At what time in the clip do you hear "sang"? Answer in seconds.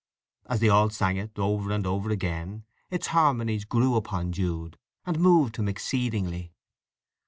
0.89-1.17